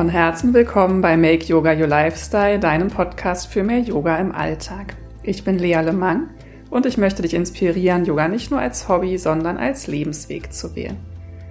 [0.00, 4.96] Von Herzen willkommen bei Make Yoga Your Lifestyle, deinem Podcast für mehr Yoga im Alltag.
[5.22, 6.30] Ich bin Lea Lemang
[6.70, 10.96] und ich möchte dich inspirieren, Yoga nicht nur als Hobby, sondern als Lebensweg zu wählen.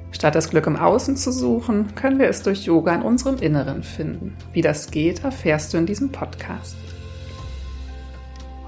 [0.10, 3.84] Statt das Glück im Außen zu suchen, können wir es durch Yoga in unserem Inneren
[3.84, 4.36] finden.
[4.52, 6.76] Wie das geht, erfährst du in diesem Podcast.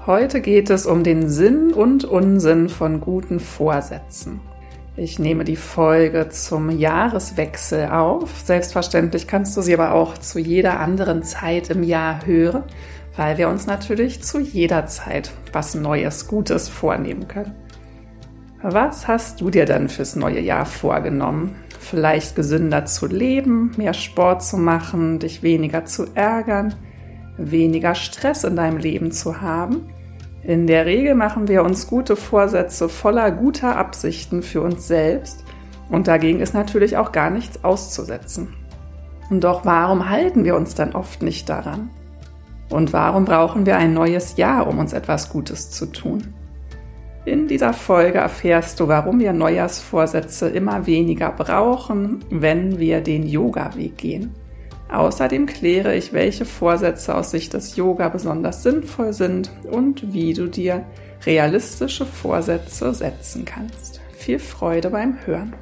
[0.06, 4.38] Heute geht es um den Sinn und Unsinn von guten Vorsätzen.
[4.94, 8.30] Ich nehme die Folge zum Jahreswechsel auf.
[8.44, 12.64] Selbstverständlich kannst du sie aber auch zu jeder anderen Zeit im Jahr hören,
[13.16, 17.54] weil wir uns natürlich zu jeder Zeit was Neues, Gutes vornehmen können.
[18.60, 21.56] Was hast du dir denn fürs neue Jahr vorgenommen?
[21.80, 26.74] Vielleicht gesünder zu leben, mehr Sport zu machen, dich weniger zu ärgern,
[27.38, 29.88] weniger Stress in deinem Leben zu haben?
[30.44, 35.44] In der Regel machen wir uns gute Vorsätze voller guter Absichten für uns selbst
[35.88, 38.54] und dagegen ist natürlich auch gar nichts auszusetzen.
[39.30, 41.90] Und doch warum halten wir uns dann oft nicht daran?
[42.70, 46.34] Und warum brauchen wir ein neues Jahr, um uns etwas Gutes zu tun?
[47.24, 53.96] In dieser Folge erfährst du, warum wir Neujahrsvorsätze immer weniger brauchen, wenn wir den Yoga-Weg
[53.96, 54.34] gehen.
[54.92, 60.48] Außerdem kläre ich, welche Vorsätze aus Sicht des Yoga besonders sinnvoll sind und wie du
[60.48, 60.84] dir
[61.24, 64.02] realistische Vorsätze setzen kannst.
[64.12, 65.54] Viel Freude beim Hören.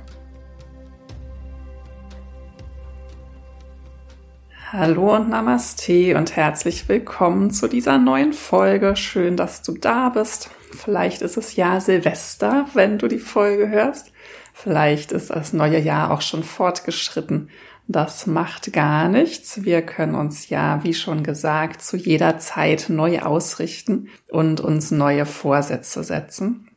[4.72, 8.97] Hallo und Namaste und herzlich willkommen zu dieser neuen Folge.
[8.97, 10.50] Schön, dass du da bist.
[10.72, 14.12] Vielleicht ist es ja Silvester, wenn du die Folge hörst.
[14.53, 17.48] Vielleicht ist das neue Jahr auch schon fortgeschritten.
[17.92, 19.64] Das macht gar nichts.
[19.64, 25.26] Wir können uns ja, wie schon gesagt, zu jeder Zeit neu ausrichten und uns neue
[25.26, 26.69] Vorsätze setzen.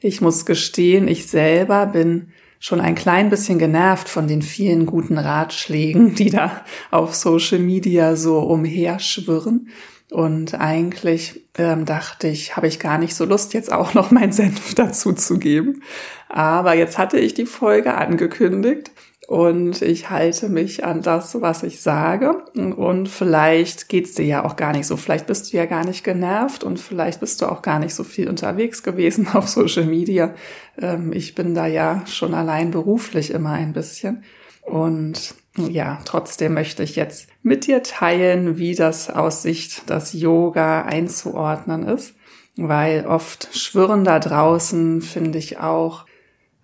[0.00, 2.28] Ich muss gestehen, ich selber bin
[2.58, 8.16] schon ein klein bisschen genervt von den vielen guten Ratschlägen, die da auf Social Media
[8.16, 9.68] so umherschwirren.
[10.10, 14.32] Und eigentlich ähm, dachte ich, habe ich gar nicht so Lust, jetzt auch noch mein
[14.32, 15.82] Senf dazu zu geben.
[16.30, 18.90] Aber jetzt hatte ich die Folge angekündigt
[19.30, 22.42] und ich halte mich an das, was ich sage.
[22.56, 24.96] Und vielleicht geht's dir ja auch gar nicht so.
[24.96, 28.02] Vielleicht bist du ja gar nicht genervt und vielleicht bist du auch gar nicht so
[28.02, 30.34] viel unterwegs gewesen auf Social Media.
[30.82, 34.24] Ähm, ich bin da ja schon allein beruflich immer ein bisschen.
[34.62, 40.82] Und ja, trotzdem möchte ich jetzt mit dir teilen, wie das aus Sicht des Yoga
[40.82, 42.16] einzuordnen ist,
[42.56, 46.04] weil oft schwirren da draußen, finde ich auch,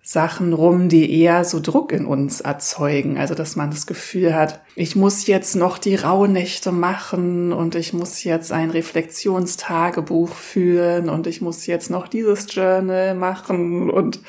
[0.09, 3.17] Sachen rum, die eher so Druck in uns erzeugen.
[3.17, 7.91] Also, dass man das Gefühl hat, ich muss jetzt noch die Rauhnächte machen und ich
[7.91, 14.21] muss jetzt ein Reflexionstagebuch führen und ich muss jetzt noch dieses Journal machen und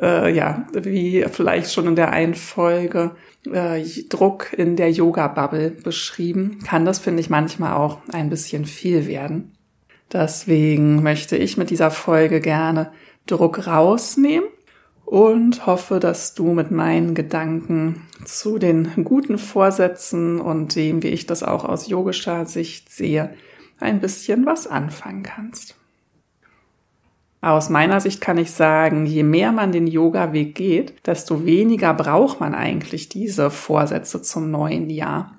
[0.00, 3.16] äh, ja, wie vielleicht schon in der einen Folge
[3.52, 9.08] äh, Druck in der Yoga-Bubble beschrieben, kann das, finde ich, manchmal auch ein bisschen viel
[9.08, 9.56] werden.
[10.12, 12.92] Deswegen möchte ich mit dieser Folge gerne
[13.26, 14.46] Druck rausnehmen
[15.04, 21.26] und hoffe, dass du mit meinen Gedanken zu den guten Vorsätzen und dem, wie ich
[21.26, 23.34] das auch aus yogischer Sicht sehe,
[23.80, 25.76] ein bisschen was anfangen kannst.
[27.40, 32.40] Aus meiner Sicht kann ich sagen, je mehr man den Yoga-Weg geht, desto weniger braucht
[32.40, 35.36] man eigentlich diese Vorsätze zum neuen Jahr.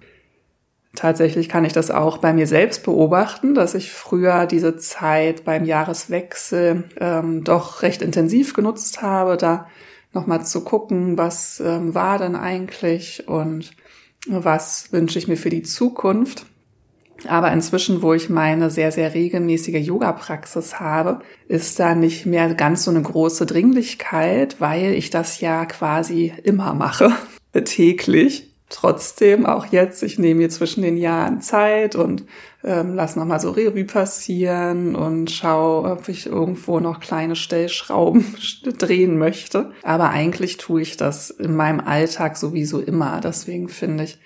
[0.96, 5.66] Tatsächlich kann ich das auch bei mir selbst beobachten, dass ich früher diese Zeit beim
[5.66, 9.68] Jahreswechsel ähm, doch recht intensiv genutzt habe, da
[10.14, 13.72] nochmal zu gucken, was ähm, war denn eigentlich und
[14.28, 16.46] was wünsche ich mir für die Zukunft.
[17.28, 22.84] Aber inzwischen, wo ich meine sehr, sehr regelmäßige Yoga-Praxis habe, ist da nicht mehr ganz
[22.84, 27.12] so eine große Dringlichkeit, weil ich das ja quasi immer mache,
[27.66, 28.55] täglich.
[28.70, 32.26] Trotzdem auch jetzt, ich nehme mir zwischen den Jahren Zeit und
[32.64, 38.36] ähm, lass nochmal so Revue passieren und schau, ob ich irgendwo noch kleine Stellschrauben
[38.80, 39.72] drehen möchte.
[39.84, 43.22] Aber eigentlich tue ich das in meinem Alltag sowieso immer.
[43.22, 44.20] Deswegen finde ich,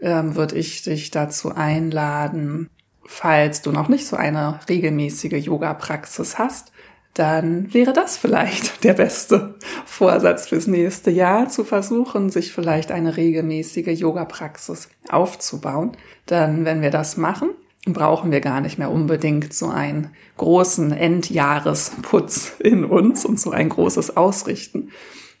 [0.00, 2.70] ähm, würde ich dich dazu einladen,
[3.04, 6.72] falls du noch nicht so eine regelmäßige Yoga-Praxis hast,
[7.14, 13.16] dann wäre das vielleicht der beste Vorsatz fürs nächste Jahr, zu versuchen, sich vielleicht eine
[13.16, 15.92] regelmäßige Yoga-Praxis aufzubauen.
[16.26, 17.50] Dann, wenn wir das machen,
[17.86, 23.68] brauchen wir gar nicht mehr unbedingt so einen großen Endjahresputz in uns und so ein
[23.68, 24.90] großes Ausrichten.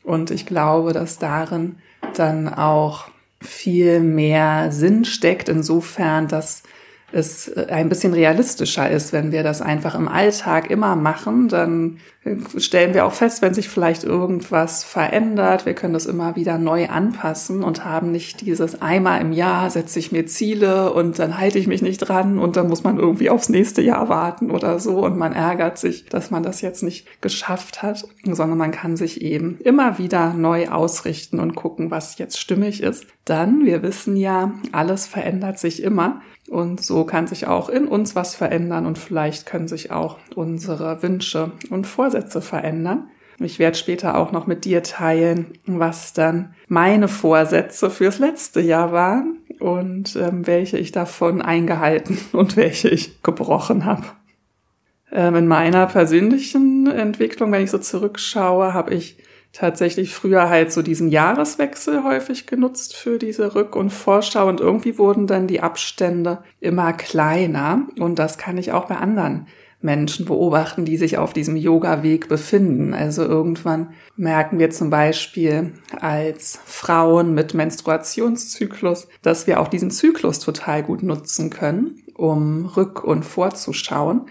[0.02, 1.76] Und ich glaube, dass darin
[2.14, 3.08] dann auch
[3.40, 6.62] viel mehr Sinn steckt, insofern, dass
[7.10, 11.98] es ein bisschen realistischer ist, wenn wir das einfach im Alltag immer machen, dann
[12.56, 16.88] stellen wir auch fest, wenn sich vielleicht irgendwas verändert, wir können das immer wieder neu
[16.88, 21.58] anpassen und haben nicht dieses einmal im Jahr setze ich mir Ziele und dann halte
[21.58, 25.04] ich mich nicht dran und dann muss man irgendwie aufs nächste Jahr warten oder so
[25.04, 29.22] und man ärgert sich, dass man das jetzt nicht geschafft hat, sondern man kann sich
[29.22, 33.06] eben immer wieder neu ausrichten und gucken, was jetzt stimmig ist.
[33.24, 38.16] Dann, wir wissen ja, alles verändert sich immer und so kann sich auch in uns
[38.16, 43.08] was verändern und vielleicht können sich auch unsere Wünsche und Vorsätze verändern.
[43.40, 48.90] Ich werde später auch noch mit dir teilen, was dann meine Vorsätze fürs letzte Jahr
[48.90, 54.04] waren und ähm, welche ich davon eingehalten und welche ich gebrochen habe.
[55.12, 59.18] Ähm, in meiner persönlichen Entwicklung, wenn ich so zurückschaue, habe ich
[59.52, 64.98] tatsächlich früher halt so diesen Jahreswechsel häufig genutzt für diese Rück- und Vorschau und irgendwie
[64.98, 69.46] wurden dann die Abstände immer kleiner und das kann ich auch bei anderen
[69.80, 72.94] Menschen beobachten, die sich auf diesem Yoga-Weg befinden.
[72.94, 80.40] Also irgendwann merken wir zum Beispiel als Frauen mit Menstruationszyklus, dass wir auch diesen Zyklus
[80.40, 84.22] total gut nutzen können, um rück- und vorzuschauen.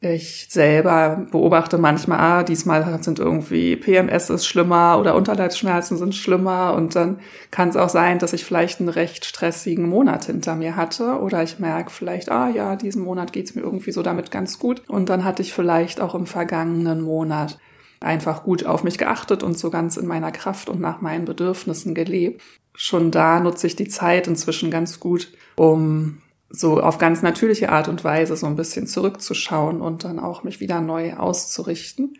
[0.00, 6.74] Ich selber beobachte manchmal, ah, diesmal sind irgendwie PMS ist schlimmer oder Unterleibsschmerzen sind schlimmer
[6.74, 7.18] und dann
[7.50, 11.42] kann es auch sein, dass ich vielleicht einen recht stressigen Monat hinter mir hatte oder
[11.42, 15.08] ich merke vielleicht, ah ja, diesen Monat geht's mir irgendwie so damit ganz gut und
[15.08, 17.58] dann hatte ich vielleicht auch im vergangenen Monat
[18.00, 21.94] einfach gut auf mich geachtet und so ganz in meiner Kraft und nach meinen Bedürfnissen
[21.94, 22.42] gelebt.
[22.74, 27.88] Schon da nutze ich die Zeit inzwischen ganz gut, um so auf ganz natürliche Art
[27.88, 32.18] und Weise so ein bisschen zurückzuschauen und dann auch mich wieder neu auszurichten.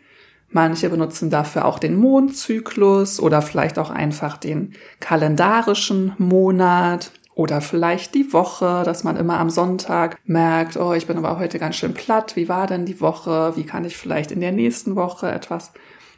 [0.49, 8.15] Manche benutzen dafür auch den Mondzyklus oder vielleicht auch einfach den kalendarischen Monat oder vielleicht
[8.15, 11.93] die Woche, dass man immer am Sonntag merkt, oh, ich bin aber heute ganz schön
[11.93, 12.35] platt.
[12.35, 13.53] Wie war denn die Woche?
[13.55, 15.71] Wie kann ich vielleicht in der nächsten Woche etwas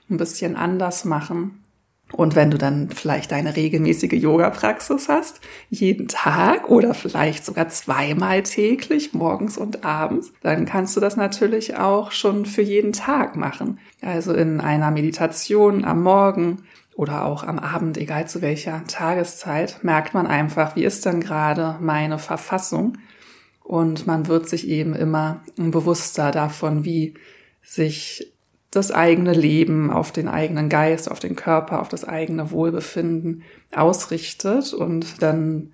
[0.09, 1.63] ein bisschen anders machen?
[2.13, 8.41] Und wenn du dann vielleicht deine regelmäßige Yoga-Praxis hast, jeden Tag oder vielleicht sogar zweimal
[8.43, 13.79] täglich, morgens und abends, dann kannst du das natürlich auch schon für jeden Tag machen.
[14.01, 16.63] Also in einer Meditation am Morgen
[16.95, 21.77] oder auch am Abend, egal zu welcher Tageszeit, merkt man einfach, wie ist denn gerade
[21.79, 22.97] meine Verfassung?
[23.63, 27.13] Und man wird sich eben immer bewusster davon, wie
[27.61, 28.33] sich
[28.71, 34.73] das eigene Leben auf den eigenen Geist, auf den Körper, auf das eigene Wohlbefinden ausrichtet
[34.73, 35.71] und dann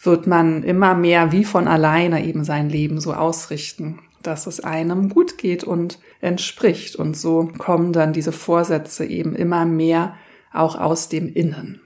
[0.00, 5.08] wird man immer mehr wie von alleine eben sein Leben so ausrichten, dass es einem
[5.08, 6.96] gut geht und entspricht.
[6.96, 10.14] Und so kommen dann diese Vorsätze eben immer mehr
[10.52, 11.80] auch aus dem Innen.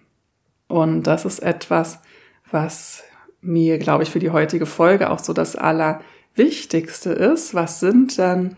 [0.69, 2.01] Und das ist etwas,
[2.51, 3.03] was
[3.41, 7.55] mir, glaube ich, für die heutige Folge auch so das Allerwichtigste ist.
[7.55, 8.57] Was sind dann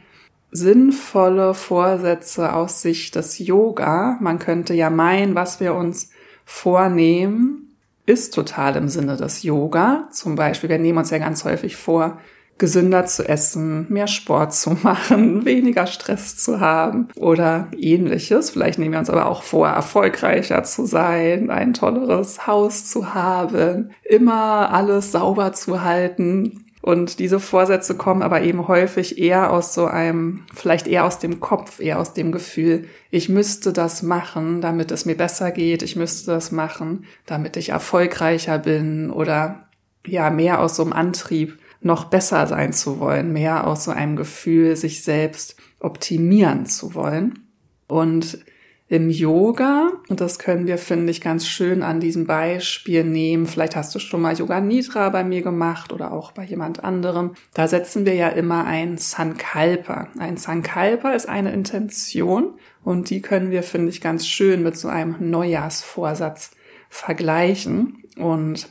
[0.54, 4.16] sinnvolle Vorsätze aus Sicht des Yoga.
[4.20, 6.10] Man könnte ja meinen, was wir uns
[6.44, 10.08] vornehmen, ist total im Sinne des Yoga.
[10.12, 12.18] Zum Beispiel, wir nehmen uns ja ganz häufig vor,
[12.56, 18.50] gesünder zu essen, mehr Sport zu machen, weniger Stress zu haben oder ähnliches.
[18.50, 23.90] Vielleicht nehmen wir uns aber auch vor, erfolgreicher zu sein, ein tolleres Haus zu haben,
[24.04, 29.86] immer alles sauber zu halten, und diese Vorsätze kommen aber eben häufig eher aus so
[29.86, 34.90] einem, vielleicht eher aus dem Kopf, eher aus dem Gefühl, ich müsste das machen, damit
[34.90, 39.66] es mir besser geht, ich müsste das machen, damit ich erfolgreicher bin oder
[40.06, 44.14] ja, mehr aus so einem Antrieb, noch besser sein zu wollen, mehr aus so einem
[44.16, 47.46] Gefühl, sich selbst optimieren zu wollen.
[47.86, 48.44] Und
[48.86, 53.46] im Yoga, und das können wir, finde ich, ganz schön an diesem Beispiel nehmen.
[53.46, 57.32] Vielleicht hast du schon mal Yoga Nidra bei mir gemacht oder auch bei jemand anderem.
[57.54, 60.08] Da setzen wir ja immer ein Sankalpa.
[60.18, 64.88] Ein Sankalpa ist eine Intention und die können wir, finde ich, ganz schön mit so
[64.88, 66.50] einem Neujahrsvorsatz
[66.90, 68.04] vergleichen.
[68.18, 68.68] Und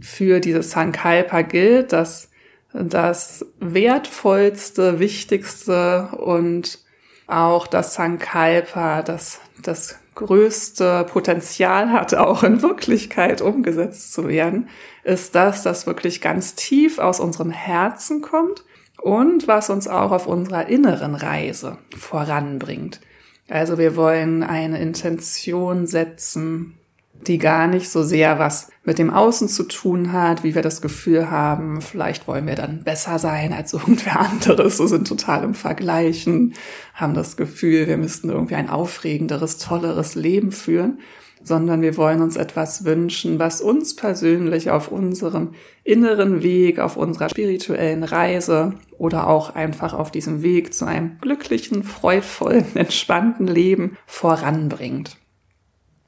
[0.00, 2.30] für dieses Sankalpa gilt, dass
[2.72, 6.83] das wertvollste, wichtigste und
[7.26, 14.68] auch das Sankalpa, das das größte Potenzial hat, auch in Wirklichkeit umgesetzt zu werden,
[15.02, 18.64] ist das, das wirklich ganz tief aus unserem Herzen kommt
[19.00, 23.00] und was uns auch auf unserer inneren Reise voranbringt.
[23.48, 26.78] Also wir wollen eine Intention setzen,
[27.22, 30.82] die gar nicht so sehr was mit dem Außen zu tun hat, wie wir das
[30.82, 35.54] Gefühl haben, vielleicht wollen wir dann besser sein als irgendwer anderes, so sind total im
[35.54, 36.54] Vergleichen,
[36.92, 40.98] haben das Gefühl, wir müssten irgendwie ein aufregenderes, tolleres Leben führen,
[41.42, 45.50] sondern wir wollen uns etwas wünschen, was uns persönlich auf unserem
[45.84, 51.82] inneren Weg, auf unserer spirituellen Reise oder auch einfach auf diesem Weg zu einem glücklichen,
[51.82, 55.18] freudvollen, entspannten Leben voranbringt.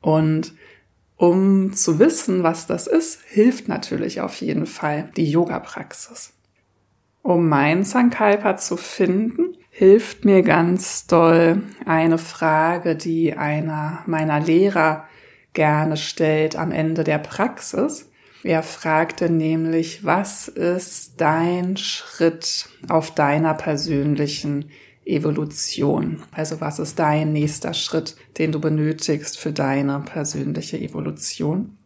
[0.01, 0.55] Und
[1.17, 6.35] um zu wissen, was das ist, hilft natürlich auf jeden Fall die Yoga-Praxis.
[7.23, 15.09] Um mein Sankalpa zu finden, hilft mir ganz doll eine Frage, die einer meiner Lehrer
[15.55, 18.11] gerne stellt am Ende der Praxis.
[18.45, 24.71] Er fragte nämlich, was ist dein Schritt auf deiner persönlichen
[25.07, 26.23] Evolution?
[26.33, 31.79] Also was ist dein nächster Schritt, den du benötigst für deine persönliche Evolution?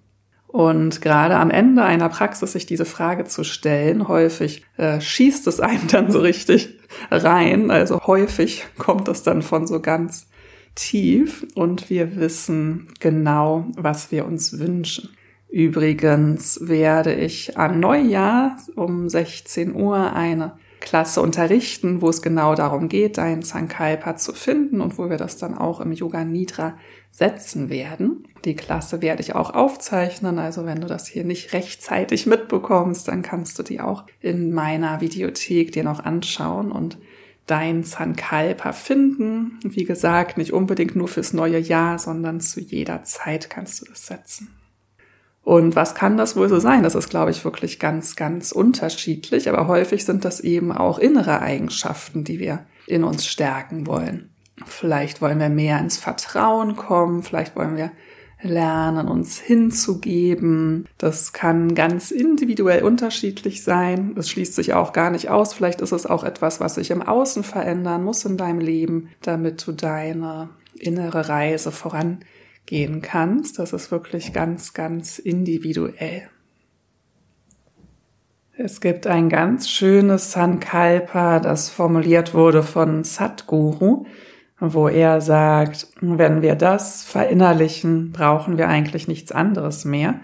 [0.46, 5.60] Und gerade am Ende einer Praxis sich diese Frage zu stellen, häufig äh, schießt es
[5.60, 7.70] einen dann so richtig rein.
[7.70, 10.28] Also häufig kommt es dann von so ganz
[10.74, 15.10] tief und wir wissen genau, was wir uns wünschen.
[15.48, 22.88] Übrigens werde ich am Neujahr um 16 Uhr eine Klasse unterrichten, wo es genau darum
[22.88, 26.76] geht, dein Sankalpa zu finden und wo wir das dann auch im Yoga Nidra
[27.10, 28.24] setzen werden.
[28.44, 33.22] Die Klasse werde ich auch aufzeichnen, also wenn du das hier nicht rechtzeitig mitbekommst, dann
[33.22, 36.98] kannst du die auch in meiner Videothek dir noch anschauen und
[37.46, 39.58] dein Sankalpa finden.
[39.64, 44.06] Wie gesagt, nicht unbedingt nur fürs neue Jahr, sondern zu jeder Zeit kannst du das
[44.06, 44.48] setzen.
[45.42, 46.82] Und was kann das wohl so sein?
[46.82, 51.40] Das ist, glaube ich, wirklich ganz, ganz unterschiedlich, aber häufig sind das eben auch innere
[51.40, 54.30] Eigenschaften, die wir in uns stärken wollen.
[54.66, 57.90] Vielleicht wollen wir mehr ins Vertrauen kommen, vielleicht wollen wir
[58.42, 60.86] lernen, uns hinzugeben.
[60.98, 64.14] Das kann ganz individuell unterschiedlich sein.
[64.16, 65.52] Es schließt sich auch gar nicht aus.
[65.52, 69.66] Vielleicht ist es auch etwas, was sich im Außen verändern muss in deinem Leben, damit
[69.66, 71.70] du deine innere Reise
[72.68, 73.58] vorangehen kannst.
[73.58, 76.28] Das ist wirklich ganz, ganz individuell.
[78.56, 84.04] Es gibt ein ganz schönes Sankalpa, das formuliert wurde von Satguru
[84.60, 90.20] wo er sagt, wenn wir das verinnerlichen, brauchen wir eigentlich nichts anderes mehr.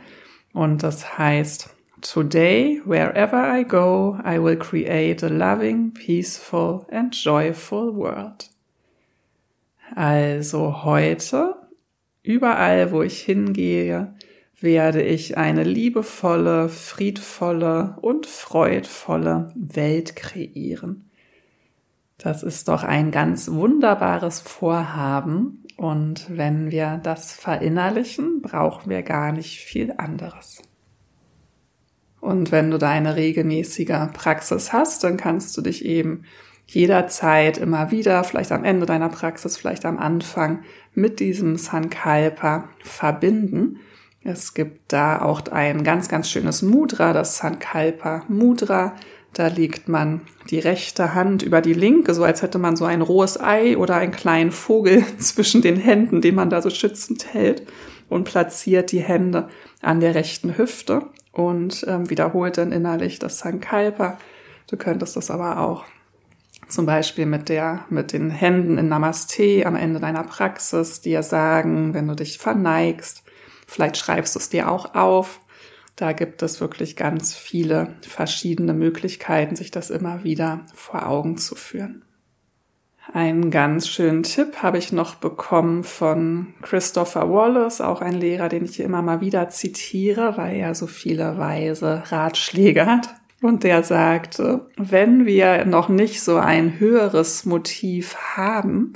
[0.53, 1.71] Und das heißt,
[2.03, 8.51] Today, wherever I go, I will create a loving, peaceful and joyful world.
[9.95, 11.55] Also heute,
[12.27, 14.15] überall wo ich hingehe,
[14.61, 21.11] werde ich eine liebevolle, friedvolle und freudvolle Welt kreieren.
[22.19, 25.63] Das ist doch ein ganz wunderbares Vorhaben.
[25.77, 30.63] Und wenn wir das verinnerlichen, brauchen wir gar nicht viel anderes.
[32.21, 36.25] Und wenn du deine regelmäßige Praxis hast, dann kannst du dich eben
[36.67, 40.61] jederzeit immer wieder, vielleicht am Ende deiner Praxis, vielleicht am Anfang,
[40.95, 43.81] mit diesem Sankalpa verbinden.
[44.25, 48.97] Es gibt da auch ein ganz, ganz schönes Mudra, das Sankalpa Mudra.
[49.33, 53.03] Da legt man die rechte Hand über die linke, so als hätte man so ein
[53.03, 57.63] rohes Ei oder einen kleinen Vogel zwischen den Händen, den man da so schützend hält
[58.09, 59.49] und platziert die Hände
[59.83, 64.19] an der rechten Hüfte und ähm, wiederholt dann innerlich das Sankalpa.
[64.69, 65.85] Du könntest das aber auch
[66.69, 71.95] zum Beispiel mit der, mit den Händen in Namaste am Ende deiner Praxis dir sagen,
[71.95, 73.23] wenn du dich verneigst.
[73.67, 75.41] Vielleicht schreibst du es dir auch auf
[75.97, 81.55] da gibt es wirklich ganz viele verschiedene Möglichkeiten, sich das immer wieder vor Augen zu
[81.55, 82.05] führen.
[83.13, 88.65] Einen ganz schönen Tipp habe ich noch bekommen von Christopher Wallace, auch ein Lehrer, den
[88.65, 93.15] ich hier immer mal wieder zitiere, weil er so viele weise Ratschläge hat.
[93.47, 98.95] Und der sagte, wenn wir noch nicht so ein höheres Motiv haben,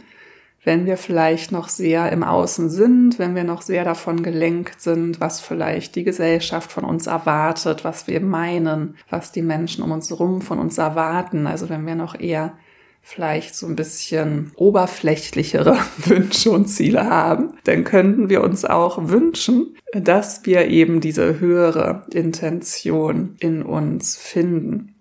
[0.64, 5.20] wenn wir vielleicht noch sehr im Außen sind, wenn wir noch sehr davon gelenkt sind,
[5.20, 10.10] was vielleicht die Gesellschaft von uns erwartet, was wir meinen, was die Menschen um uns
[10.10, 11.46] herum von uns erwarten.
[11.46, 12.54] Also wenn wir noch eher
[13.02, 19.76] vielleicht so ein bisschen oberflächlichere Wünsche und Ziele haben, dann könnten wir uns auch wünschen,
[19.92, 24.94] dass wir eben diese höhere Intention in uns finden.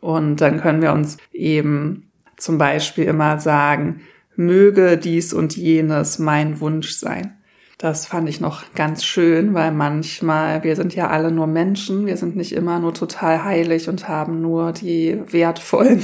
[0.00, 4.00] Und dann können wir uns eben zum Beispiel immer sagen,
[4.34, 7.36] möge dies und jenes mein Wunsch sein.
[7.78, 12.16] Das fand ich noch ganz schön, weil manchmal, wir sind ja alle nur Menschen, wir
[12.16, 16.02] sind nicht immer nur total heilig und haben nur die wertvollen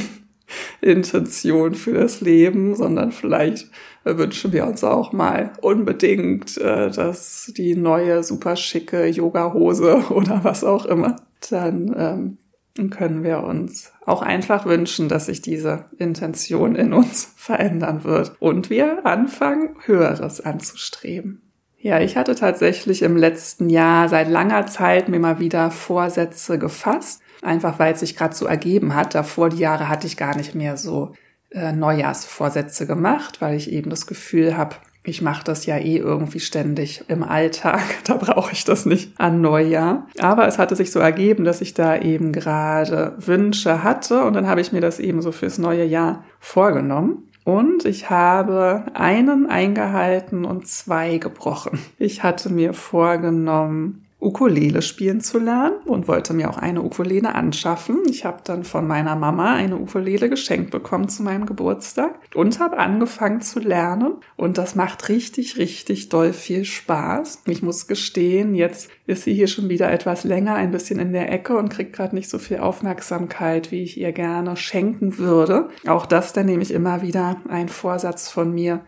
[0.81, 3.71] Intentionen für das Leben, sondern vielleicht
[4.05, 10.65] wünschen wir uns auch mal unbedingt, äh, dass die neue super schicke Yoga-Hose oder was
[10.65, 11.17] auch immer
[11.51, 12.39] dann
[12.77, 18.33] ähm, können wir uns auch einfach wünschen, dass sich diese Intention in uns verändern wird
[18.39, 21.43] und wir anfangen, Höheres anzustreben.
[21.81, 27.23] Ja, ich hatte tatsächlich im letzten Jahr seit langer Zeit mir mal wieder Vorsätze gefasst,
[27.49, 29.15] einfach weil es sich gerade so ergeben hat.
[29.15, 31.15] Davor die Jahre hatte ich gar nicht mehr so
[31.51, 36.41] äh, Neujahrsvorsätze gemacht, weil ich eben das Gefühl habe, ich mache das ja eh irgendwie
[36.41, 37.83] ständig im Alltag.
[38.05, 40.07] Da brauche ich das nicht an Neujahr.
[40.19, 44.47] Aber es hatte sich so ergeben, dass ich da eben gerade Wünsche hatte und dann
[44.47, 47.25] habe ich mir das eben so fürs neue Jahr vorgenommen.
[47.45, 51.79] Und ich habe einen eingehalten und zwei gebrochen.
[51.99, 58.03] Ich hatte mir vorgenommen, Ukulele spielen zu lernen und wollte mir auch eine Ukulele anschaffen.
[58.09, 62.79] Ich habe dann von meiner Mama eine Ukulele geschenkt bekommen zu meinem Geburtstag und habe
[62.79, 67.43] angefangen zu lernen und das macht richtig, richtig doll viel Spaß.
[67.47, 71.31] Ich muss gestehen, jetzt ist sie hier schon wieder etwas länger, ein bisschen in der
[71.31, 75.69] Ecke und kriegt gerade nicht so viel Aufmerksamkeit, wie ich ihr gerne schenken würde.
[75.87, 78.81] Auch das dann nehme ich immer wieder ein Vorsatz von mir,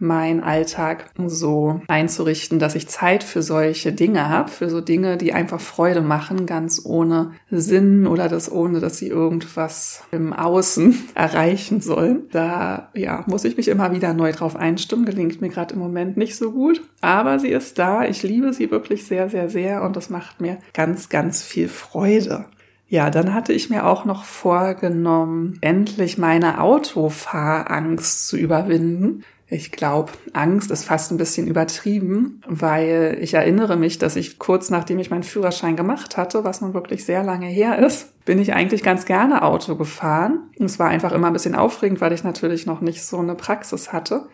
[0.00, 5.32] mein Alltag so einzurichten, dass ich Zeit für solche Dinge habe, für so Dinge, die
[5.32, 11.80] einfach Freude machen, ganz ohne Sinn oder das ohne, dass sie irgendwas im Außen erreichen
[11.80, 12.28] sollen.
[12.32, 15.04] Da ja, muss ich mich immer wieder neu drauf einstimmen.
[15.04, 18.04] Gelingt mir gerade im Moment nicht so gut, aber sie ist da.
[18.04, 22.46] Ich liebe sie wirklich sehr, sehr, sehr und das macht mir ganz, ganz viel Freude.
[22.90, 29.22] Ja, dann hatte ich mir auch noch vorgenommen, endlich meine Autofahrangst zu überwinden.
[29.52, 34.70] Ich glaube, Angst ist fast ein bisschen übertrieben, weil ich erinnere mich, dass ich kurz
[34.70, 38.52] nachdem ich meinen Führerschein gemacht hatte, was nun wirklich sehr lange her ist, bin ich
[38.54, 40.50] eigentlich ganz gerne Auto gefahren.
[40.60, 43.92] Es war einfach immer ein bisschen aufregend, weil ich natürlich noch nicht so eine Praxis
[43.92, 44.28] hatte.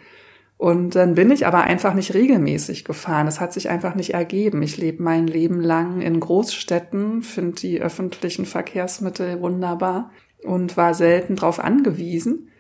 [0.59, 3.27] Und dann bin ich aber einfach nicht regelmäßig gefahren.
[3.27, 4.63] Es hat sich einfach nicht ergeben.
[4.63, 10.11] Ich lebe mein Leben lang in Großstädten, finde die öffentlichen Verkehrsmittel wunderbar
[10.45, 12.51] und war selten darauf angewiesen.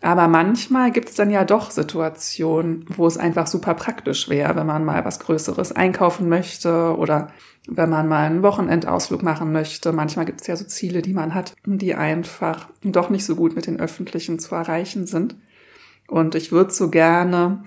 [0.00, 4.66] Aber manchmal gibt es dann ja doch Situationen, wo es einfach super praktisch wäre, wenn
[4.66, 7.32] man mal was Größeres einkaufen möchte oder
[7.66, 9.92] wenn man mal einen Wochenendausflug machen möchte.
[9.92, 13.56] Manchmal gibt es ja so Ziele, die man hat, die einfach doch nicht so gut
[13.56, 15.36] mit den öffentlichen zu erreichen sind.
[16.06, 17.64] Und ich würde so gerne,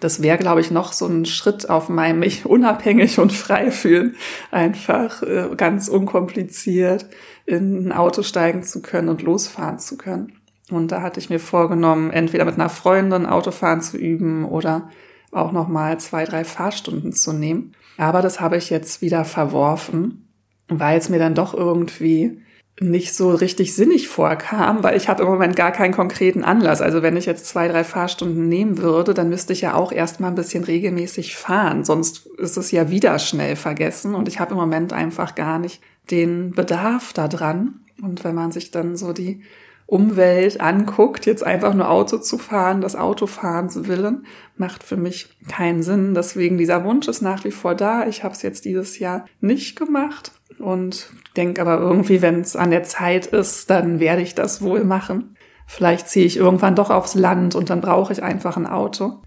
[0.00, 4.16] das wäre, glaube ich, noch so ein Schritt auf meinem mich unabhängig und frei fühlen,
[4.50, 7.06] einfach äh, ganz unkompliziert
[7.44, 10.37] in ein Auto steigen zu können und losfahren zu können.
[10.70, 14.88] Und da hatte ich mir vorgenommen, entweder mit einer Freundin Autofahren zu üben oder
[15.32, 17.72] auch nochmal zwei, drei Fahrstunden zu nehmen.
[17.96, 20.28] Aber das habe ich jetzt wieder verworfen,
[20.68, 22.40] weil es mir dann doch irgendwie
[22.80, 26.80] nicht so richtig sinnig vorkam, weil ich habe im Moment gar keinen konkreten Anlass.
[26.80, 30.30] Also wenn ich jetzt zwei, drei Fahrstunden nehmen würde, dann müsste ich ja auch erstmal
[30.30, 31.84] ein bisschen regelmäßig fahren.
[31.84, 35.82] Sonst ist es ja wieder schnell vergessen und ich habe im Moment einfach gar nicht
[36.10, 37.80] den Bedarf daran.
[38.00, 39.42] Und wenn man sich dann so die
[39.90, 45.30] Umwelt anguckt, jetzt einfach nur Auto zu fahren, das Autofahren zu willen, macht für mich
[45.48, 46.12] keinen Sinn.
[46.12, 48.06] Deswegen dieser Wunsch ist nach wie vor da.
[48.06, 52.70] Ich habe es jetzt dieses Jahr nicht gemacht und denke aber irgendwie, wenn es an
[52.70, 55.34] der Zeit ist, dann werde ich das wohl machen.
[55.66, 59.22] Vielleicht ziehe ich irgendwann doch aufs Land und dann brauche ich einfach ein Auto.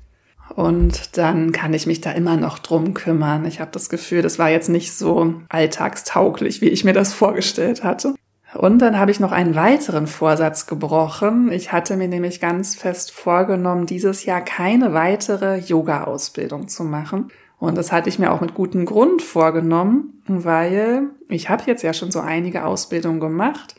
[0.55, 3.45] Und dann kann ich mich da immer noch drum kümmern.
[3.45, 7.83] Ich habe das Gefühl, das war jetzt nicht so alltagstauglich, wie ich mir das vorgestellt
[7.83, 8.13] hatte.
[8.53, 11.51] Und dann habe ich noch einen weiteren Vorsatz gebrochen.
[11.51, 17.31] Ich hatte mir nämlich ganz fest vorgenommen, dieses Jahr keine weitere Yoga-Ausbildung zu machen.
[17.59, 21.93] Und das hatte ich mir auch mit gutem Grund vorgenommen, weil ich habe jetzt ja
[21.93, 23.75] schon so einige Ausbildungen gemacht.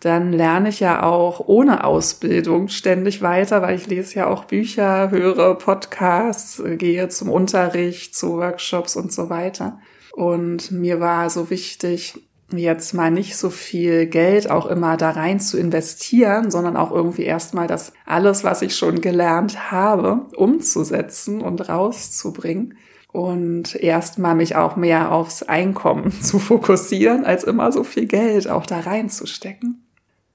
[0.00, 5.10] Dann lerne ich ja auch ohne Ausbildung ständig weiter, weil ich lese ja auch Bücher,
[5.10, 9.80] höre Podcasts, gehe zum Unterricht, zu Workshops und so weiter.
[10.12, 12.20] Und mir war so wichtig,
[12.58, 17.24] jetzt mal nicht so viel Geld auch immer da rein zu investieren, sondern auch irgendwie
[17.24, 22.74] erstmal das alles, was ich schon gelernt habe, umzusetzen und rauszubringen
[23.12, 28.66] und erstmal mich auch mehr aufs Einkommen zu fokussieren, als immer so viel Geld auch
[28.66, 29.83] da reinzustecken.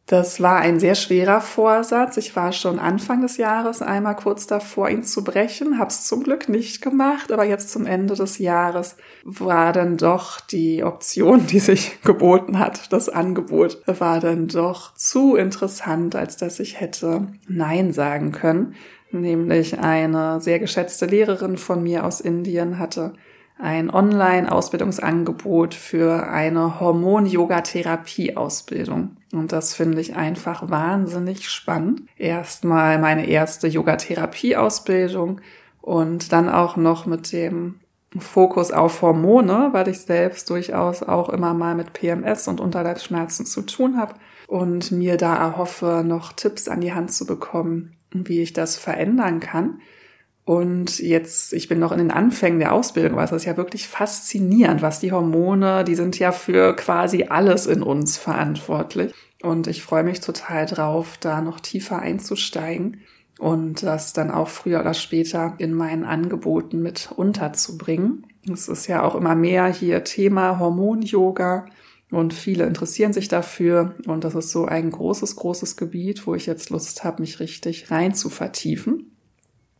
[0.09, 2.17] Das war ein sehr schwerer Vorsatz.
[2.17, 6.23] Ich war schon Anfang des Jahres einmal kurz davor, ihn zu brechen, habe es zum
[6.23, 11.59] Glück nicht gemacht, aber jetzt zum Ende des Jahres war dann doch die Option, die
[11.59, 17.93] sich geboten hat, das Angebot war dann doch zu interessant, als dass ich hätte Nein
[17.93, 18.73] sagen können.
[19.11, 23.13] Nämlich eine sehr geschätzte Lehrerin von mir aus Indien hatte
[23.59, 29.17] ein Online-Ausbildungsangebot für eine Hormon-Yoga-Therapie-Ausbildung.
[29.33, 32.03] Und das finde ich einfach wahnsinnig spannend.
[32.17, 35.41] Erstmal meine erste Yoga-Therapie-Ausbildung
[35.81, 37.81] und dann auch noch mit dem
[38.17, 43.61] Fokus auf Hormone, weil ich selbst durchaus auch immer mal mit PMS und Unterleibsschmerzen zu
[43.61, 44.15] tun habe
[44.47, 49.41] und mir da erhoffe, noch Tipps an die Hand zu bekommen, wie ich das verändern
[49.41, 49.81] kann.
[50.49, 53.87] Und jetzt, ich bin noch in den Anfängen der Ausbildung, weil es ist ja wirklich
[53.87, 59.13] faszinierend, was die Hormone, die sind ja für quasi alles in uns verantwortlich.
[59.43, 63.01] Und ich freue mich total drauf, da noch tiefer einzusteigen
[63.37, 68.25] und das dann auch früher oder später in meinen Angeboten mit unterzubringen.
[68.51, 71.67] Es ist ja auch immer mehr hier Thema Hormon-Yoga
[72.09, 76.47] und viele interessieren sich dafür und das ist so ein großes, großes Gebiet, wo ich
[76.47, 79.08] jetzt Lust habe, mich richtig rein zu vertiefen.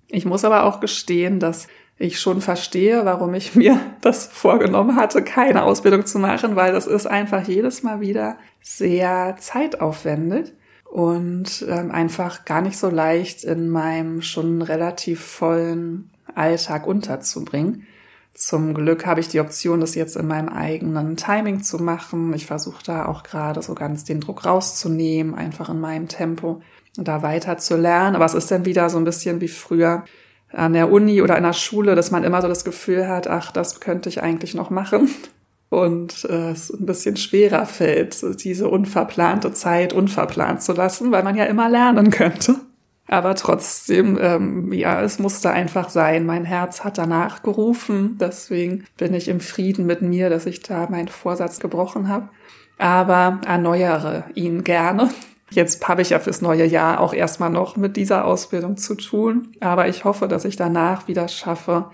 [0.10, 1.68] Ich muss aber auch gestehen, dass
[1.98, 6.88] ich schon verstehe, warum ich mir das vorgenommen hatte, keine Ausbildung zu machen, weil das
[6.88, 10.54] ist einfach jedes Mal wieder sehr zeitaufwendig
[10.86, 17.86] und ähm, einfach gar nicht so leicht in meinem schon relativ vollen Alltag unterzubringen.
[18.34, 22.34] Zum Glück habe ich die Option, das jetzt in meinem eigenen Timing zu machen.
[22.34, 26.62] Ich versuche da auch gerade so ganz den Druck rauszunehmen, einfach in meinem Tempo
[26.96, 28.16] da weiter zu lernen.
[28.16, 30.04] Aber es ist dann wieder so ein bisschen wie früher
[30.52, 33.52] an der Uni oder in der Schule, dass man immer so das Gefühl hat, ach,
[33.52, 35.10] das könnte ich eigentlich noch machen.
[35.70, 41.36] Und äh, es ein bisschen schwerer fällt, diese unverplante Zeit unverplant zu lassen, weil man
[41.36, 42.56] ja immer lernen könnte.
[43.08, 46.26] Aber trotzdem, ähm, ja, es musste einfach sein.
[46.26, 48.18] Mein Herz hat danach gerufen.
[48.20, 52.30] Deswegen bin ich im Frieden mit mir, dass ich da meinen Vorsatz gebrochen habe.
[52.78, 55.10] Aber erneuere ihn gerne
[55.52, 59.50] Jetzt habe ich ja fürs neue Jahr auch erstmal noch mit dieser Ausbildung zu tun,
[59.60, 61.86] aber ich hoffe, dass ich danach wieder schaffe,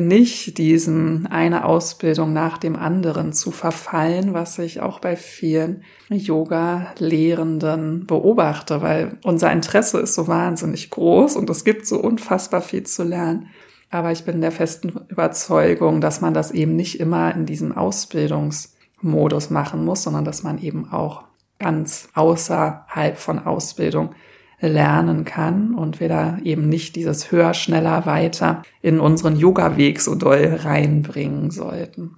[0.00, 8.06] nicht diesen eine Ausbildung nach dem anderen zu verfallen, was ich auch bei vielen Yoga-Lehrenden
[8.06, 13.04] beobachte, weil unser Interesse ist so wahnsinnig groß und es gibt so unfassbar viel zu
[13.04, 13.48] lernen.
[13.90, 19.50] Aber ich bin der festen Überzeugung, dass man das eben nicht immer in diesem Ausbildungsmodus
[19.50, 21.24] machen muss, sondern dass man eben auch
[21.58, 24.14] ganz außerhalb von Ausbildung
[24.60, 30.14] lernen kann und wir da eben nicht dieses höher, schneller, weiter in unseren Yoga-Weg so
[30.14, 32.16] doll reinbringen sollten.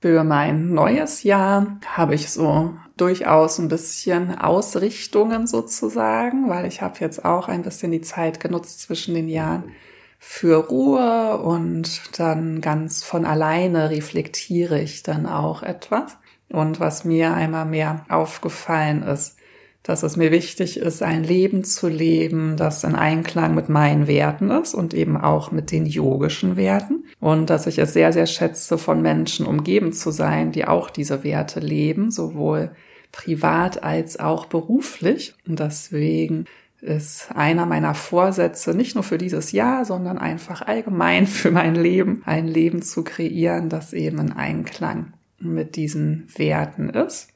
[0.00, 6.96] Für mein neues Jahr habe ich so durchaus ein bisschen Ausrichtungen sozusagen, weil ich habe
[7.00, 9.72] jetzt auch ein bisschen die Zeit genutzt zwischen den Jahren
[10.18, 16.16] für Ruhe und dann ganz von alleine reflektiere ich dann auch etwas.
[16.54, 19.36] Und was mir einmal mehr aufgefallen ist,
[19.82, 24.50] dass es mir wichtig ist, ein Leben zu leben, das in Einklang mit meinen Werten
[24.50, 27.04] ist und eben auch mit den yogischen Werten.
[27.20, 31.24] Und dass ich es sehr, sehr schätze, von Menschen umgeben zu sein, die auch diese
[31.24, 32.70] Werte leben, sowohl
[33.10, 35.34] privat als auch beruflich.
[35.46, 36.44] Und deswegen
[36.80, 42.22] ist einer meiner Vorsätze, nicht nur für dieses Jahr, sondern einfach allgemein für mein Leben,
[42.24, 47.28] ein Leben zu kreieren, das eben in Einklang mit diesen Werten ist.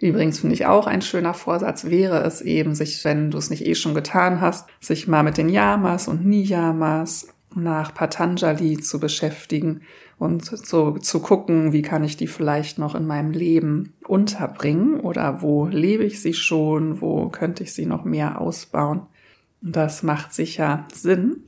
[0.00, 3.66] Übrigens finde ich auch ein schöner Vorsatz wäre es eben, sich, wenn du es nicht
[3.66, 9.82] eh schon getan hast, sich mal mit den Yamas und Niyamas nach Patanjali zu beschäftigen
[10.18, 15.42] und so zu gucken, wie kann ich die vielleicht noch in meinem Leben unterbringen oder
[15.42, 19.02] wo lebe ich sie schon, wo könnte ich sie noch mehr ausbauen.
[19.60, 21.44] Das macht sicher Sinn.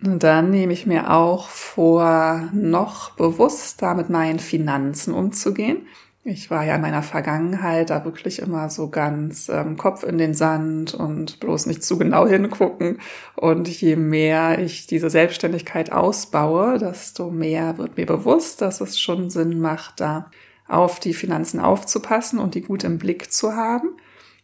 [0.00, 5.86] Dann nehme ich mir auch vor, noch bewusster mit meinen Finanzen umzugehen.
[6.22, 10.34] Ich war ja in meiner Vergangenheit da wirklich immer so ganz ähm, Kopf in den
[10.34, 13.00] Sand und bloß nicht zu genau hingucken.
[13.34, 19.30] Und je mehr ich diese Selbstständigkeit ausbaue, desto mehr wird mir bewusst, dass es schon
[19.30, 20.30] Sinn macht, da
[20.68, 23.96] auf die Finanzen aufzupassen und die gut im Blick zu haben.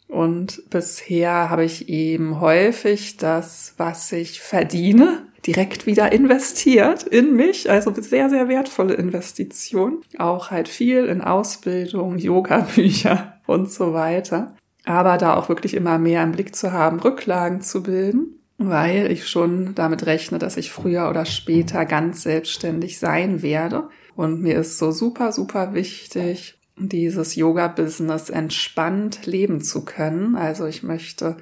[0.09, 7.71] Und bisher habe ich eben häufig das, was ich verdiene, direkt wieder investiert in mich.
[7.71, 10.03] Also sehr, sehr wertvolle Investition.
[10.19, 14.55] Auch halt viel in Ausbildung, Yoga-Bücher und so weiter.
[14.85, 19.27] Aber da auch wirklich immer mehr im Blick zu haben, Rücklagen zu bilden, weil ich
[19.29, 23.89] schon damit rechne, dass ich früher oder später ganz selbstständig sein werde.
[24.15, 30.37] Und mir ist so super, super wichtig, dieses Yoga-Business entspannt leben zu können.
[30.37, 31.37] Also ich möchte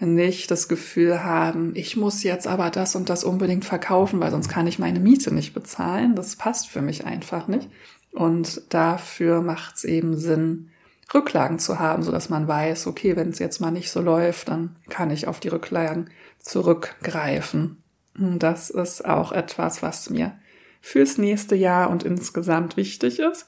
[0.00, 4.48] nicht das Gefühl haben, ich muss jetzt aber das und das unbedingt verkaufen, weil sonst
[4.48, 6.16] kann ich meine Miete nicht bezahlen.
[6.16, 7.68] Das passt für mich einfach nicht.
[8.10, 10.70] Und dafür macht es eben Sinn,
[11.12, 14.48] Rücklagen zu haben, so dass man weiß, okay, wenn es jetzt mal nicht so läuft,
[14.48, 16.10] dann kann ich auf die Rücklagen
[16.40, 17.82] zurückgreifen.
[18.16, 20.38] Das ist auch etwas, was mir
[20.80, 23.46] fürs nächste Jahr und insgesamt wichtig ist.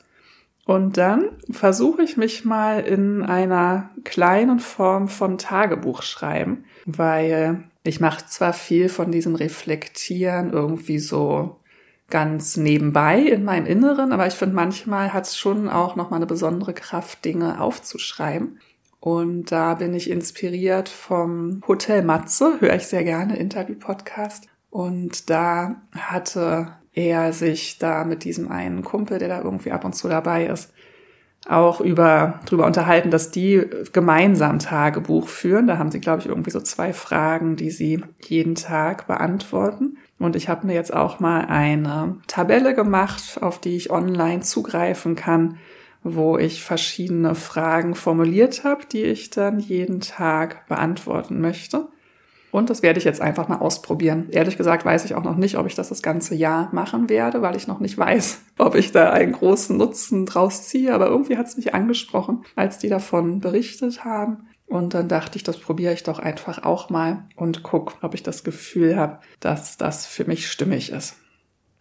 [0.66, 8.00] Und dann versuche ich mich mal in einer kleinen Form von Tagebuch schreiben, weil ich
[8.00, 11.60] mache zwar viel von diesem Reflektieren irgendwie so
[12.10, 16.16] ganz nebenbei in meinem Inneren, aber ich finde manchmal hat es schon auch noch mal
[16.16, 18.58] eine besondere Kraft, Dinge aufzuschreiben.
[18.98, 25.82] Und da bin ich inspiriert vom Hotel Matze, höre ich sehr gerne Interview-Podcast Und da
[25.92, 30.46] hatte er sich da mit diesem einen Kumpel, der da irgendwie ab und zu dabei
[30.46, 30.72] ist,
[31.48, 35.68] auch über drüber unterhalten, dass die gemeinsam Tagebuch führen.
[35.68, 39.98] Da haben sie, glaube ich, irgendwie so zwei Fragen, die sie jeden Tag beantworten.
[40.18, 45.14] Und ich habe mir jetzt auch mal eine Tabelle gemacht, auf die ich online zugreifen
[45.14, 45.58] kann,
[46.02, 51.86] wo ich verschiedene Fragen formuliert habe, die ich dann jeden Tag beantworten möchte.
[52.56, 54.28] Und das werde ich jetzt einfach mal ausprobieren.
[54.30, 57.42] Ehrlich gesagt weiß ich auch noch nicht, ob ich das das ganze Jahr machen werde,
[57.42, 60.94] weil ich noch nicht weiß, ob ich da einen großen Nutzen draus ziehe.
[60.94, 64.48] Aber irgendwie hat es mich angesprochen, als die davon berichtet haben.
[64.66, 68.22] Und dann dachte ich, das probiere ich doch einfach auch mal und guck, ob ich
[68.22, 71.16] das Gefühl habe, dass das für mich stimmig ist.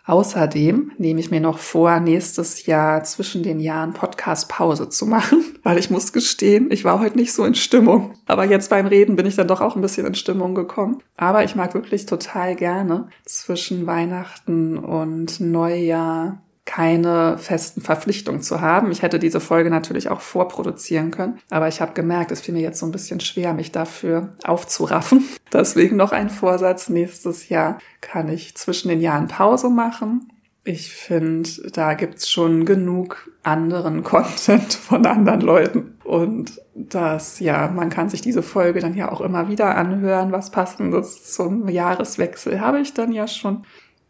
[0.07, 5.79] Außerdem nehme ich mir noch vor, nächstes Jahr zwischen den Jahren Podcast-Pause zu machen, weil
[5.79, 8.13] ich muss gestehen, ich war heute nicht so in Stimmung.
[8.27, 11.01] Aber jetzt beim Reden bin ich dann doch auch ein bisschen in Stimmung gekommen.
[11.17, 18.91] Aber ich mag wirklich total gerne zwischen Weihnachten und Neujahr keine festen Verpflichtungen zu haben.
[18.91, 22.62] Ich hätte diese Folge natürlich auch vorproduzieren können, aber ich habe gemerkt, es fiel mir
[22.62, 25.23] jetzt so ein bisschen schwer, mich dafür aufzuraffen.
[25.54, 26.89] Deswegen noch ein Vorsatz.
[26.89, 30.28] Nächstes Jahr kann ich zwischen den Jahren Pause machen.
[30.67, 35.99] Ich finde, da gibt's schon genug anderen Content von anderen Leuten.
[36.04, 40.32] Und das, ja, man kann sich diese Folge dann ja auch immer wieder anhören.
[40.32, 43.65] Was passendes zum Jahreswechsel habe ich dann ja schon.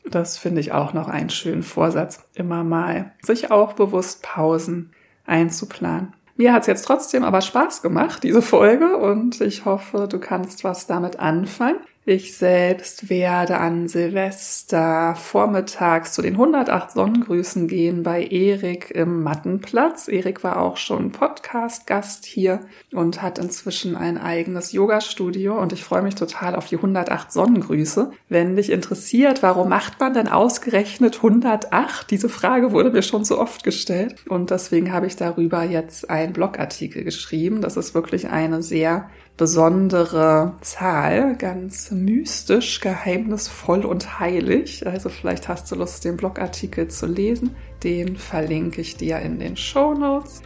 [0.09, 4.91] Das finde ich auch noch einen schönen Vorsatz, immer mal sich auch bewusst Pausen
[5.25, 6.13] einzuplanen.
[6.37, 10.63] Mir hat es jetzt trotzdem aber Spaß gemacht, diese Folge, und ich hoffe, du kannst
[10.63, 11.79] was damit anfangen.
[12.07, 20.07] Ich selbst werde an Silvester vormittags zu den 108 Sonnengrüßen gehen bei Erik im Mattenplatz.
[20.07, 22.59] Erik war auch schon Podcast-Gast hier
[22.93, 28.11] und hat inzwischen ein eigenes Yoga-Studio und ich freue mich total auf die 108 Sonnengrüße.
[28.29, 32.11] Wenn dich interessiert, warum macht man denn ausgerechnet 108?
[32.11, 36.33] Diese Frage wurde mir schon so oft gestellt und deswegen habe ich darüber jetzt einen
[36.33, 37.61] Blogartikel geschrieben.
[37.61, 44.87] Das ist wirklich eine sehr besondere Zahl, ganz mystisch, geheimnisvoll und heilig.
[44.87, 47.55] Also vielleicht hast du Lust, den Blogartikel zu lesen.
[47.83, 50.41] Den verlinke ich dir in den Show Notes.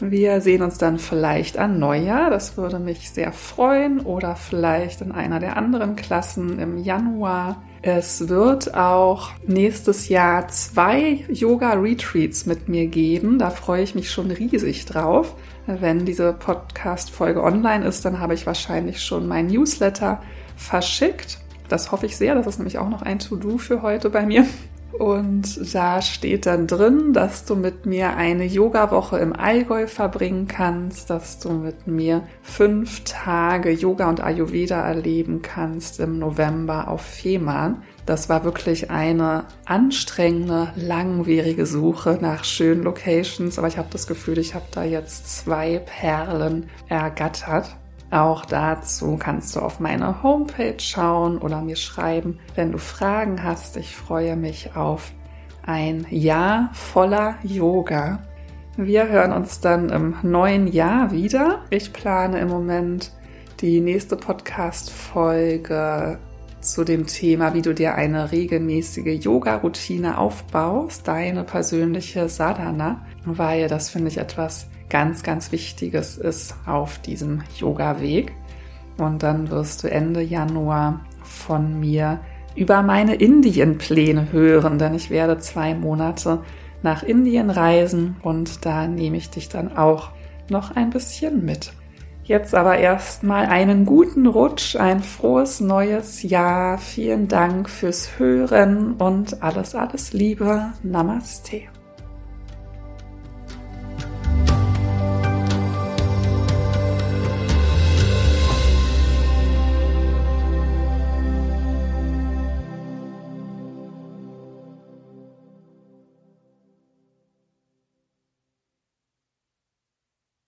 [0.00, 5.10] Wir sehen uns dann vielleicht an Neujahr, das würde mich sehr freuen, oder vielleicht in
[5.10, 7.60] einer der anderen Klassen im Januar.
[7.82, 13.38] Es wird auch nächstes Jahr zwei Yoga-Retreats mit mir geben.
[13.38, 15.34] Da freue ich mich schon riesig drauf.
[15.68, 20.22] Wenn diese Podcast-Folge online ist, dann habe ich wahrscheinlich schon mein Newsletter
[20.56, 21.40] verschickt.
[21.68, 22.34] Das hoffe ich sehr.
[22.34, 24.46] Das ist nämlich auch noch ein To-Do für heute bei mir.
[24.92, 31.10] Und da steht dann drin, dass du mit mir eine Yoga-Woche im Allgäu verbringen kannst,
[31.10, 37.82] dass du mit mir fünf Tage Yoga und Ayurveda erleben kannst im November auf Fehmarn.
[38.08, 44.38] Das war wirklich eine anstrengende, langwierige Suche nach schönen Locations, aber ich habe das Gefühl,
[44.38, 47.76] ich habe da jetzt zwei Perlen ergattert.
[48.10, 53.76] Auch dazu kannst du auf meine Homepage schauen oder mir schreiben, wenn du Fragen hast.
[53.76, 55.12] Ich freue mich auf
[55.66, 58.20] ein Jahr voller Yoga.
[58.78, 61.60] Wir hören uns dann im neuen Jahr wieder.
[61.68, 63.12] Ich plane im Moment
[63.60, 66.18] die nächste Podcast-Folge
[66.72, 73.90] zu dem Thema, wie du dir eine regelmäßige Yoga-Routine aufbaust, deine persönliche Sadhana, weil das
[73.90, 78.32] finde ich etwas ganz, ganz Wichtiges ist auf diesem Yoga-Weg.
[78.96, 82.20] Und dann wirst du Ende Januar von mir
[82.56, 86.40] über meine Indien-Pläne hören, denn ich werde zwei Monate
[86.82, 90.10] nach Indien reisen und da nehme ich dich dann auch
[90.48, 91.72] noch ein bisschen mit.
[92.28, 96.76] Jetzt aber erstmal einen guten Rutsch, ein frohes neues Jahr.
[96.76, 100.74] Vielen Dank fürs Hören und alles, alles Liebe.
[100.82, 101.62] Namaste.